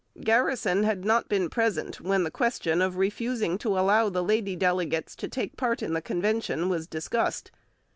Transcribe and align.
Garrison 0.21 0.81
had 0.81 1.05
not 1.05 1.29
been 1.29 1.47
present 1.47 2.01
when 2.01 2.23
the 2.23 2.31
question 2.31 2.81
of 2.81 2.97
refusing 2.97 3.59
to 3.59 3.77
allow 3.77 4.09
the 4.09 4.23
lady 4.23 4.55
delegates 4.55 5.15
to 5.15 5.27
take 5.27 5.55
part 5.55 5.83
in 5.83 5.93
the 5.93 6.01
Convention 6.01 6.69
was 6.69 6.87
discussed. 6.87 7.51